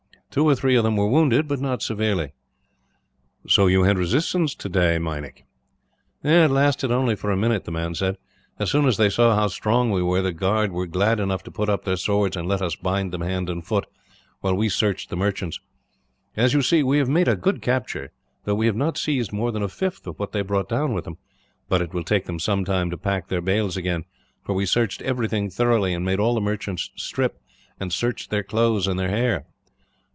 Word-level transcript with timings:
Two 0.33 0.47
or 0.47 0.55
three 0.55 0.75
of 0.75 0.85
them 0.85 0.95
were 0.95 1.09
wounded, 1.09 1.45
but 1.49 1.59
not 1.59 1.81
severely. 1.81 2.31
"So 3.49 3.67
you 3.67 3.83
had 3.83 3.97
resistance 3.97 4.55
today, 4.55 4.97
Meinik." 4.97 5.43
"It 6.23 6.49
lasted 6.49 6.89
only 6.89 7.17
for 7.17 7.31
a 7.31 7.35
minute," 7.35 7.65
the 7.65 7.71
man 7.71 7.95
said. 7.95 8.17
"As 8.57 8.71
soon 8.71 8.85
as 8.87 8.95
they 8.95 9.09
saw 9.09 9.35
how 9.35 9.47
strong 9.49 9.91
we 9.91 10.01
were, 10.01 10.21
the 10.21 10.31
guard 10.31 10.71
were 10.71 10.87
glad 10.87 11.19
enough 11.19 11.43
to 11.43 11.51
put 11.51 11.67
up 11.67 11.83
their 11.83 11.97
swords 11.97 12.37
and 12.37 12.47
let 12.47 12.61
us 12.61 12.77
bind 12.77 13.11
them 13.11 13.19
hand 13.19 13.49
and 13.49 13.65
foot, 13.67 13.87
while 14.39 14.55
we 14.55 14.69
searched 14.69 15.09
the 15.09 15.17
merchants. 15.17 15.59
As 16.37 16.53
you 16.53 16.61
see, 16.61 16.81
we 16.81 16.97
have 16.99 17.09
made 17.09 17.27
a 17.27 17.35
good 17.35 17.61
capture, 17.61 18.13
though 18.45 18.55
we 18.55 18.67
have 18.67 18.77
not 18.77 18.97
seized 18.97 19.33
more 19.33 19.51
than 19.51 19.61
a 19.61 19.67
fifth 19.67 20.07
of 20.07 20.17
what 20.17 20.31
they 20.31 20.39
brought 20.43 20.69
down 20.69 20.93
with 20.93 21.03
them; 21.03 21.17
but 21.67 21.81
it 21.81 21.93
will 21.93 22.05
take 22.05 22.23
them 22.23 22.39
some 22.39 22.63
time 22.63 22.89
to 22.89 22.97
pack 22.97 23.27
their 23.27 23.41
bales 23.41 23.75
again, 23.75 24.05
for 24.45 24.55
we 24.55 24.65
searched 24.65 25.01
everything 25.01 25.49
thoroughly, 25.49 25.93
and 25.93 26.05
made 26.05 26.21
all 26.21 26.35
the 26.35 26.39
merchants 26.39 26.89
strip, 26.95 27.37
and 27.81 27.91
searched 27.91 28.29
their 28.29 28.43
clothes 28.43 28.87
and 28.87 28.97
their 28.97 29.09
hair." 29.09 29.45